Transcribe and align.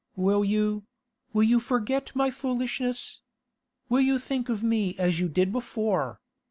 Will 0.15 0.43
you—will 0.43 1.43
you 1.43 1.59
forget 1.59 2.09
my 2.15 2.31
foolishness? 2.31 3.21
Will 3.87 4.01
you 4.01 4.17
think 4.17 4.49
of 4.49 4.63
me 4.63 4.95
as 4.97 5.19
you 5.19 5.29
did 5.29 5.51
before? 5.51 6.19